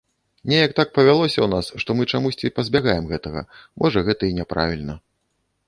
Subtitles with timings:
[0.51, 3.45] Неяк так павялося ў нас, што мы чамусьці пазбягаем гэтага,
[3.85, 5.01] можа, гэта і няправільна.